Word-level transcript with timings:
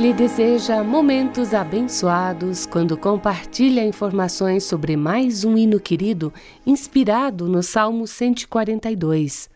Lhe 0.00 0.14
deseja 0.14 0.82
momentos 0.82 1.52
abençoados 1.52 2.64
quando 2.64 2.96
compartilha 2.96 3.84
informações 3.84 4.64
sobre 4.64 4.96
mais 4.96 5.44
um 5.44 5.58
hino 5.58 5.78
querido 5.78 6.32
inspirado 6.64 7.46
no 7.46 7.62
Salmo 7.62 8.06
142. 8.06 9.50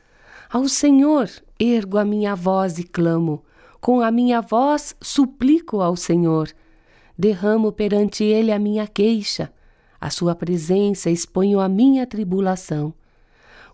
Ao 0.52 0.68
Senhor 0.68 1.30
ergo 1.58 1.96
a 1.96 2.04
minha 2.04 2.34
voz 2.34 2.78
e 2.78 2.84
clamo, 2.84 3.42
com 3.80 4.02
a 4.02 4.10
minha 4.10 4.42
voz 4.42 4.94
suplico 5.00 5.80
ao 5.80 5.96
Senhor. 5.96 6.50
Derramo 7.16 7.72
perante 7.72 8.22
Ele 8.22 8.52
a 8.52 8.58
minha 8.58 8.86
queixa, 8.86 9.50
a 9.98 10.10
Sua 10.10 10.34
presença 10.34 11.08
exponho 11.08 11.58
a 11.58 11.70
minha 11.70 12.06
tribulação. 12.06 12.92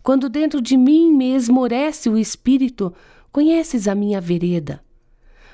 Quando 0.05 0.29
dentro 0.29 0.63
de 0.63 0.77
mim 0.77 1.13
me 1.13 1.35
esmorece 1.35 2.09
o 2.09 2.17
espírito, 2.17 2.95
conheces 3.33 3.89
a 3.89 3.95
minha 3.97 4.21
vereda. 4.21 4.81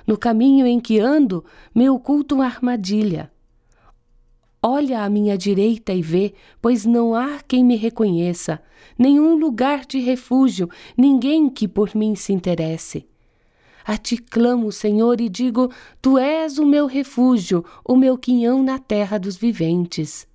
No 0.07 0.17
caminho 0.17 0.67
em 0.67 0.79
que 0.79 1.01
ando, 1.01 1.45
me 1.75 1.89
oculto 1.91 2.37
uma 2.37 2.47
armadilha. 2.47 3.31
Olha 4.63 5.03
à 5.03 5.11
minha 5.11 5.37
direita 5.37 5.93
e 5.93 6.03
vê, 6.03 6.35
pois 6.61 6.85
não 6.85 7.15
há 7.15 7.41
quem 7.47 7.65
me 7.65 7.77
reconheça, 7.77 8.61
nenhum 8.99 9.37
lugar 9.37 9.85
de 9.85 9.99
refúgio, 9.99 10.69
ninguém 10.97 11.49
que 11.49 11.69
por 11.69 11.95
mim 11.95 12.15
se 12.15 12.33
interesse. 12.33 13.07
A 13.85 13.97
ti 13.97 14.17
clamo, 14.17 14.73
Senhor, 14.73 15.21
e 15.21 15.29
digo: 15.29 15.71
Tu 16.03 16.19
és 16.19 16.59
o 16.59 16.67
meu 16.67 16.87
refúgio, 16.87 17.65
o 17.85 17.95
meu 17.95 18.19
quinhão 18.19 18.61
na 18.61 18.81
terra 18.81 19.19
dos 19.19 19.37
viventes. 19.37 20.27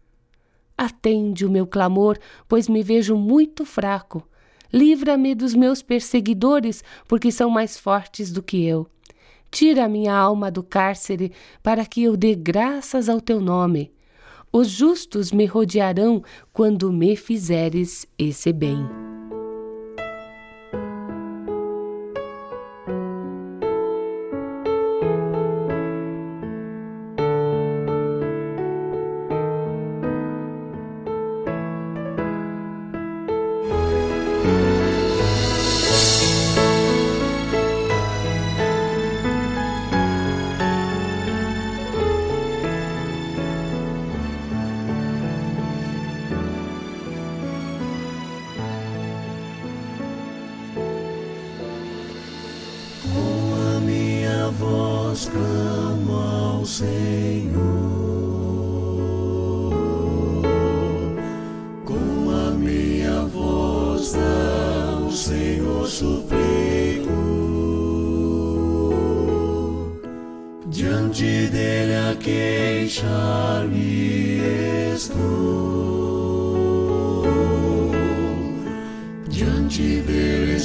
Atende 0.77 1.45
o 1.45 1.51
meu 1.51 1.67
clamor, 1.67 2.17
pois 2.47 2.69
me 2.69 2.81
vejo 2.81 3.17
muito 3.17 3.65
fraco. 3.65 4.25
Livra-me 4.71 5.35
dos 5.35 5.53
meus 5.53 5.81
perseguidores, 5.81 6.81
porque 7.07 7.29
são 7.29 7.49
mais 7.49 7.77
fortes 7.77 8.31
do 8.31 8.41
que 8.41 8.65
eu. 8.65 8.87
Tira 9.51 9.87
minha 9.89 10.15
alma 10.15 10.49
do 10.49 10.63
cárcere, 10.63 11.33
para 11.61 11.85
que 11.85 12.01
eu 12.01 12.15
dê 12.15 12.33
graças 12.33 13.09
ao 13.09 13.19
teu 13.19 13.41
nome. 13.41 13.91
Os 14.51 14.69
justos 14.69 15.31
me 15.31 15.45
rodearão 15.45 16.23
quando 16.53 16.91
me 16.91 17.15
fizeres 17.15 18.05
esse 18.17 18.51
bem. 18.53 19.10
Voz 55.11 55.29
clamo 55.29 56.13
ao 56.13 56.65
Senhor. 56.65 57.59
Com 61.83 62.31
a 62.31 62.51
minha 62.51 63.25
voz 63.25 64.15
ao 64.15 65.11
Senhor 65.11 65.85
suplico. 65.85 67.11
Diante 70.67 71.47
dele 71.47 71.93
a 72.09 72.15
queixar-me 72.15 73.19
estou. 74.95 76.45
Diante 79.27 80.01
dele 80.01 80.55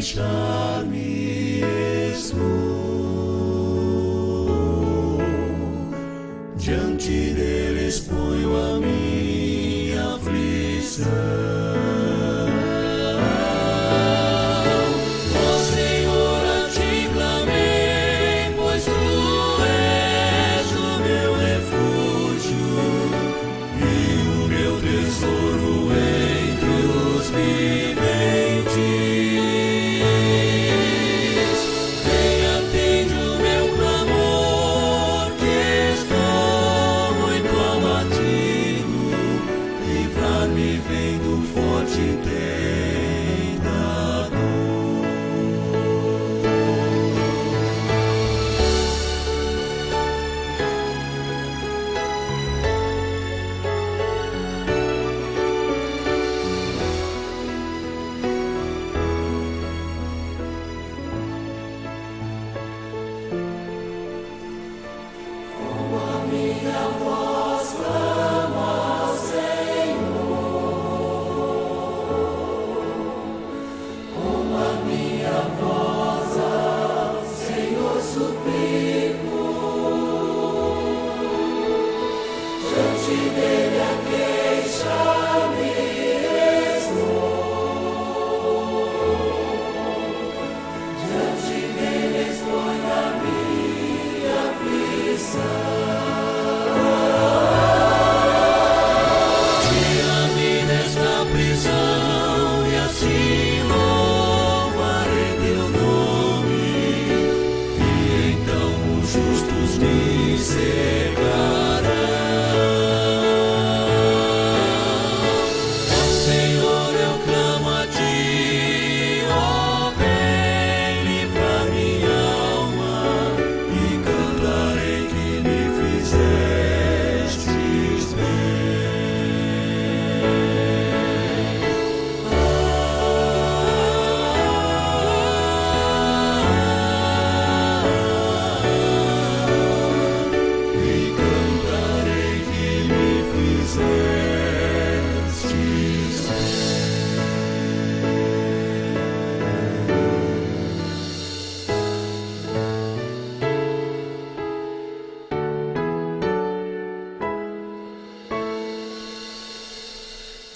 queixar-me 0.00 1.09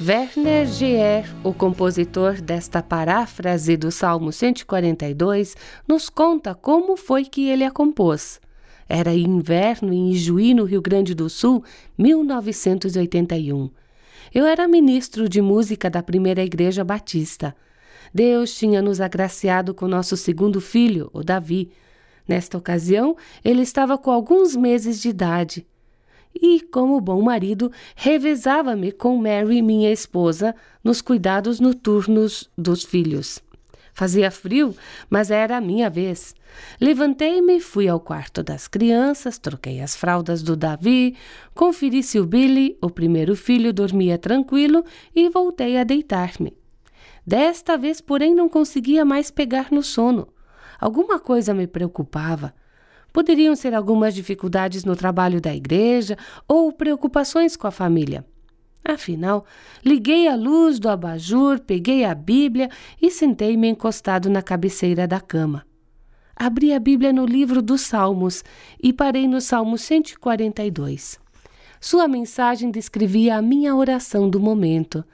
Werner 0.01 0.67
Geer, 0.67 1.25
o 1.45 1.55
compositor 1.55 2.41
desta 2.41 2.83
paráfrase 2.83 3.77
do 3.77 3.93
Salmo 3.93 4.33
142, 4.33 5.57
nos 5.87 6.09
conta 6.09 6.53
como 6.53 6.97
foi 6.97 7.25
que 7.25 7.49
ele 7.49 7.63
a 7.63 7.71
compôs. 7.71 8.41
Era 8.89 9.15
inverno 9.15 9.93
em 9.93 10.11
Ijuí, 10.11 10.53
no 10.53 10.65
Rio 10.65 10.83
Grande 10.83 11.15
do 11.15 11.31
Sul, 11.31 11.63
1981. 11.97 13.71
Eu 14.35 14.45
era 14.45 14.67
ministro 14.67 15.29
de 15.29 15.41
música 15.41 15.89
da 15.89 16.03
primeira 16.03 16.43
igreja 16.43 16.83
batista. 16.83 17.55
Deus 18.13 18.53
tinha 18.53 18.83
nos 18.83 19.01
agraciado 19.01 19.73
com 19.73 19.87
nosso 19.87 20.17
segundo 20.17 20.61
filho, 20.61 21.09
o 21.13 21.23
Davi. 21.23 21.71
Nesta 22.27 22.59
ocasião, 22.59 23.17
ele 23.45 23.63
estava 23.63 23.97
com 23.97 24.11
alguns 24.11 24.57
meses 24.57 25.01
de 25.01 25.11
idade 25.11 25.65
e, 26.35 26.61
como 26.61 27.01
bom 27.01 27.23
marido, 27.23 27.71
revezava-me 27.95 28.93
com 28.93 29.17
Mary, 29.17 29.63
minha 29.63 29.93
esposa, 29.93 30.55
nos 30.83 31.01
cuidados 31.01 31.61
noturnos 31.61 32.51
dos 32.57 32.83
filhos. 32.83 33.43
Fazia 33.93 34.29
frio, 34.31 34.75
mas 35.09 35.31
era 35.31 35.57
a 35.57 35.61
minha 35.61 35.89
vez. 35.89 36.35
Levantei-me, 36.81 37.61
fui 37.61 37.87
ao 37.87 38.01
quarto 38.01 38.43
das 38.43 38.67
crianças, 38.67 39.39
troquei 39.39 39.81
as 39.81 39.95
fraldas 39.95 40.43
do 40.43 40.57
Davi, 40.57 41.17
conferi 41.55 42.03
se 42.03 42.19
o 42.19 42.27
Billy, 42.27 42.77
o 42.83 42.91
primeiro 42.91 43.37
filho, 43.37 43.73
dormia 43.73 44.19
tranquilo 44.19 44.85
e 45.15 45.29
voltei 45.29 45.79
a 45.79 45.85
deitar-me. 45.85 46.57
Desta 47.25 47.79
vez, 47.79 48.01
porém, 48.01 48.35
não 48.35 48.49
conseguia 48.49 49.05
mais 49.05 49.31
pegar 49.31 49.69
no 49.71 49.83
sono. 49.83 50.29
Alguma 50.81 51.21
coisa 51.21 51.55
me 51.55 51.69
preocupava. 51.69 52.53
Poderiam 53.15 53.55
ser 53.55 53.73
algumas 53.75 54.13
dificuldades 54.13 54.85
no 54.85 54.97
trabalho 54.97 55.41
da 55.41 55.55
igreja 55.55 56.19
ou 56.49 56.73
preocupações 56.73 57.55
com 57.57 57.69
a 57.69 57.71
família. 57.71 58.27
Afinal, 58.85 59.47
liguei 59.85 60.27
a 60.27 60.35
luz 60.35 60.81
do 60.81 60.89
abajur, 60.89 61.61
peguei 61.61 62.05
a 62.05 62.13
Bíblia 62.13 62.69
e 63.01 63.13
sentei-me 63.13 63.69
encostado 63.69 64.29
na 64.29 64.43
cabeceira 64.43 65.07
da 65.07 65.21
cama. 65.21 65.65
Abri 66.35 66.73
a 66.75 66.81
Bíblia 66.81 67.13
no 67.13 67.25
livro 67.25 67.63
dos 67.63 67.83
Salmos 67.83 68.43
e 68.83 68.93
parei 68.93 69.29
no 69.29 69.41
Salmo 69.41 69.79
142. 69.79 71.21
Sua 71.81 72.09
mensagem 72.09 72.69
descrevia 72.69 73.37
a 73.37 73.43
minha 73.43 73.77
oração 73.77 74.29
do 74.29 74.41
momento. 74.41 75.05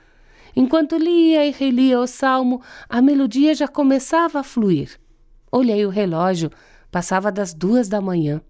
Enquanto 0.56 0.96
lia 0.96 1.44
e 1.44 1.50
relia 1.50 2.00
o 2.00 2.06
salmo, 2.06 2.62
a 2.88 3.02
melodia 3.02 3.54
já 3.54 3.68
começava 3.68 4.40
a 4.40 4.42
fluir. 4.42 4.98
Olhei 5.52 5.84
o 5.84 5.90
relógio, 5.90 6.50
Passava 6.90 7.30
das 7.30 7.54
duas 7.54 7.88
da 7.88 8.00
manhã. 8.00 8.40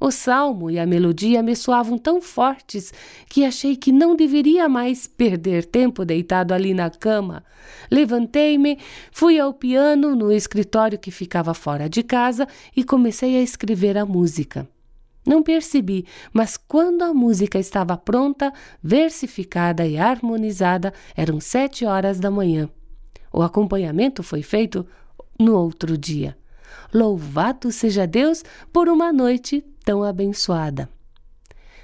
O 0.00 0.12
salmo 0.12 0.70
e 0.70 0.78
a 0.78 0.86
melodia 0.86 1.42
me 1.42 1.56
soavam 1.56 1.98
tão 1.98 2.20
fortes 2.20 2.92
que 3.28 3.44
achei 3.44 3.76
que 3.76 3.90
não 3.90 4.14
deveria 4.14 4.68
mais 4.68 5.08
perder 5.08 5.64
tempo 5.64 6.04
deitado 6.04 6.54
ali 6.54 6.72
na 6.72 6.88
cama. 6.88 7.44
Levantei-me, 7.90 8.78
fui 9.10 9.40
ao 9.40 9.52
piano 9.52 10.14
no 10.14 10.30
escritório 10.30 10.98
que 10.98 11.10
ficava 11.10 11.52
fora 11.52 11.88
de 11.88 12.04
casa 12.04 12.46
e 12.76 12.84
comecei 12.84 13.36
a 13.36 13.42
escrever 13.42 13.98
a 13.98 14.06
música. 14.06 14.68
Não 15.26 15.42
percebi, 15.42 16.06
mas 16.32 16.56
quando 16.56 17.02
a 17.02 17.12
música 17.12 17.58
estava 17.58 17.96
pronta, 17.96 18.52
versificada 18.80 19.84
e 19.84 19.98
harmonizada, 19.98 20.94
eram 21.16 21.40
sete 21.40 21.84
horas 21.84 22.20
da 22.20 22.30
manhã. 22.30 22.70
O 23.32 23.42
acompanhamento 23.42 24.22
foi 24.22 24.42
feito 24.42 24.86
no 25.38 25.56
outro 25.56 25.98
dia. 25.98 26.36
Louvado 26.92 27.70
seja 27.72 28.06
Deus 28.06 28.42
por 28.72 28.88
uma 28.88 29.12
noite 29.12 29.64
tão 29.84 30.02
abençoada. 30.02 30.88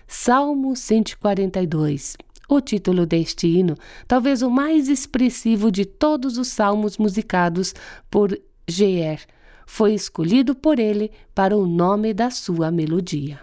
Salmo 0.06 0.76
142. 0.76 2.16
O 2.48 2.60
título 2.60 3.06
deste 3.06 3.46
hino, 3.46 3.74
talvez 4.06 4.42
o 4.42 4.50
mais 4.50 4.88
expressivo 4.88 5.70
de 5.70 5.84
todos 5.84 6.36
os 6.36 6.48
salmos 6.48 6.98
musicados 6.98 7.74
por 8.10 8.38
Geer, 8.68 9.20
foi 9.66 9.94
escolhido 9.94 10.54
por 10.54 10.78
ele 10.78 11.10
para 11.34 11.56
o 11.56 11.66
nome 11.66 12.12
da 12.12 12.30
sua 12.30 12.70
melodia. 12.70 13.40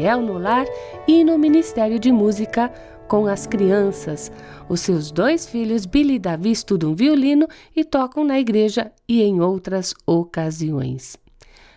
Fiel 0.00 0.22
no 0.22 0.38
lar 0.38 0.64
e 1.06 1.22
no 1.22 1.38
Ministério 1.38 1.98
de 1.98 2.10
Música 2.10 2.72
com 3.06 3.26
as 3.26 3.46
crianças. 3.46 4.32
Os 4.66 4.80
seus 4.80 5.10
dois 5.10 5.46
filhos, 5.46 5.84
Billy 5.84 6.14
e 6.14 6.18
Davi, 6.18 6.52
estudam 6.52 6.94
violino 6.94 7.46
e 7.76 7.84
tocam 7.84 8.24
na 8.24 8.40
igreja 8.40 8.90
e 9.06 9.20
em 9.20 9.42
outras 9.42 9.92
ocasiões. 10.06 11.18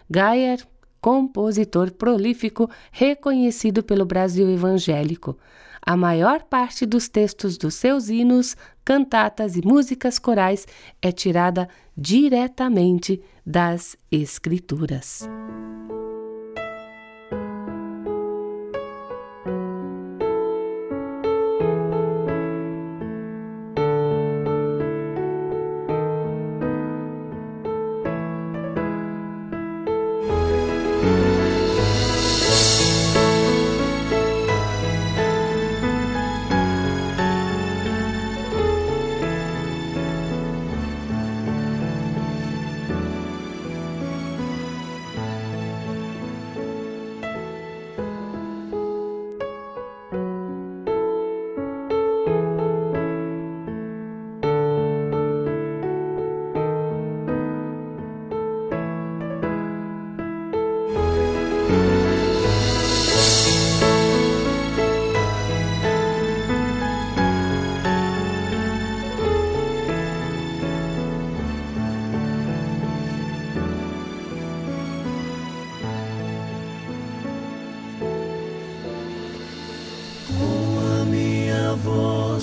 Gayer, 0.10 0.66
compositor 1.02 1.92
prolífico 1.92 2.70
reconhecido 2.94 3.84
pelo 3.84 4.06
Brasil 4.06 4.50
evangélico. 4.50 5.38
A 5.86 5.98
maior 5.98 6.44
parte 6.44 6.86
dos 6.86 7.10
textos 7.10 7.58
dos 7.58 7.74
seus 7.74 8.08
hinos, 8.08 8.56
cantatas 8.86 9.58
e 9.58 9.68
músicas 9.68 10.18
corais 10.18 10.66
é 11.02 11.12
tirada 11.12 11.68
diretamente 11.98 13.22
das 13.46 13.98
Escrituras. 14.10 15.28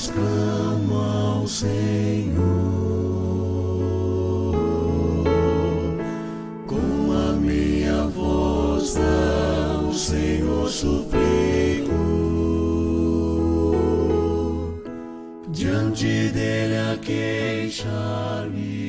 Clamo 0.09 0.95
ao 0.95 1.47
Senhor. 1.47 2.41
Com 6.67 7.13
a 7.13 7.33
minha 7.35 8.05
voz 8.07 8.97
ao 8.97 9.93
Senhor 9.93 10.69
suplico. 10.69 11.91
Diante 15.49 16.31
dele 16.31 16.77
a 16.93 16.97
queixar-me. 16.97 18.80